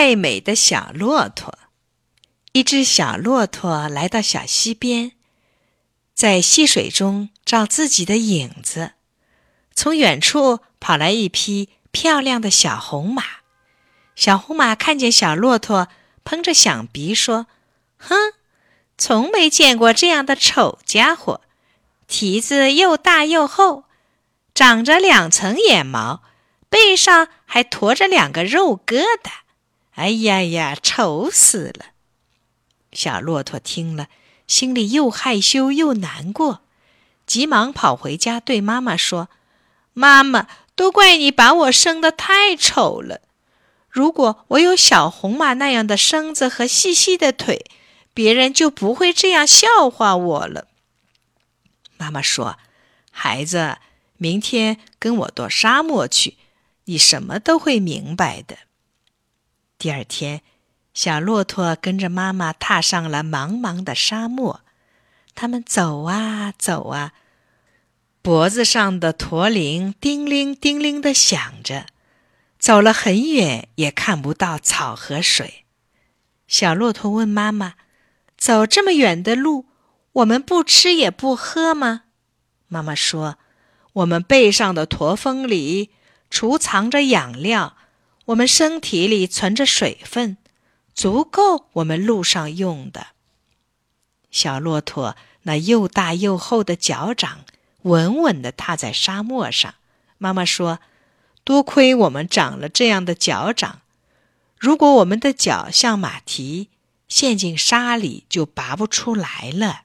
[0.00, 1.58] 爱美的小骆驼。
[2.52, 5.12] 一只小骆驼来到小溪边，
[6.14, 8.92] 在溪水中照自己的影子。
[9.74, 13.24] 从远处跑来一匹漂亮的小红马。
[14.16, 15.88] 小红马看见小骆驼，
[16.24, 17.46] 喷着响鼻说
[18.00, 18.32] ：“哼，
[18.96, 21.42] 从没见过这样的丑家伙！
[22.06, 23.84] 蹄子又大又厚，
[24.54, 26.22] 长着两层眼毛，
[26.70, 29.30] 背上还驮着两个肉疙瘩。
[30.00, 31.86] 哎呀呀，丑死了！”
[32.90, 34.08] 小骆驼听了，
[34.46, 36.62] 心里又害羞又难过，
[37.26, 39.28] 急忙跑回家，对妈妈说
[39.92, 43.20] ：“妈妈，都怪你把我生得太丑了。”
[43.90, 47.66] 如果我有小红马那样的身子和细细的腿，
[48.14, 50.68] 别人就不会这样笑话我了。
[51.96, 52.56] 妈妈说
[53.12, 53.78] ：“孩子，
[54.16, 56.38] 明天跟我到沙漠去，
[56.84, 58.56] 你什么都会明白的。”
[59.80, 60.42] 第二天，
[60.92, 64.60] 小骆驼跟着妈妈踏上了茫茫的沙漠。
[65.34, 67.14] 他们走啊走啊，
[68.20, 71.86] 脖子上的驼铃叮铃叮铃的响着。
[72.58, 75.64] 走了很远，也看不到草和水。
[76.46, 77.76] 小骆驼问妈妈
[78.36, 79.64] ：“走这么远的路，
[80.12, 82.02] 我们不吃也不喝吗？”
[82.68, 83.38] 妈妈说
[83.94, 85.88] ：“我们背上的驼峰里
[86.28, 87.78] 储藏着养料，
[88.30, 90.36] 我们身体里存着水分，
[90.94, 93.08] 足够我们路上用的。”
[94.30, 97.44] 小骆驼那又大又厚的脚掌
[97.82, 99.74] 稳稳地踏在沙漠上。
[100.18, 100.80] 妈妈说。
[101.42, 103.80] 多亏我们长了这样的脚掌，
[104.58, 106.68] 如果我们的脚像马蹄，
[107.08, 109.84] 陷进沙里就拔不出来了。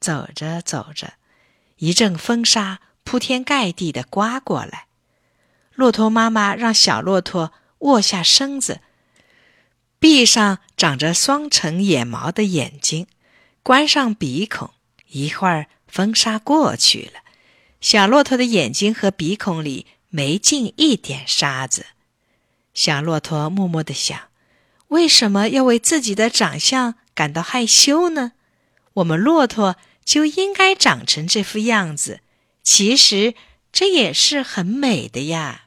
[0.00, 1.14] 走着走着，
[1.78, 4.85] 一阵风沙铺天盖地的刮过来。
[5.76, 8.80] 骆驼妈妈让小骆驼卧下身子，
[10.00, 13.06] 闭上长着双层眼毛的眼睛，
[13.62, 14.70] 关上鼻孔。
[15.08, 17.20] 一会儿风沙过去了，
[17.80, 19.86] 小骆驼的眼睛和鼻孔里。
[20.08, 21.86] 没进一点沙子，
[22.72, 24.18] 小骆驼默默地想：
[24.88, 28.32] 为什么要为自己的长相感到害羞呢？
[28.94, 32.20] 我们骆驼就应该长成这副样子，
[32.62, 33.34] 其实
[33.70, 35.65] 这也是很美的呀。